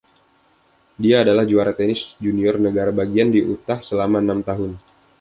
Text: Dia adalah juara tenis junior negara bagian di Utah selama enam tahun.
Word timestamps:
Dia 1.03 1.17
adalah 1.23 1.45
juara 1.51 1.73
tenis 1.79 2.01
junior 2.25 2.55
negara 2.67 2.89
bagian 2.99 3.29
di 3.35 3.39
Utah 3.51 3.79
selama 3.87 4.17
enam 4.25 4.39
tahun. 4.49 4.71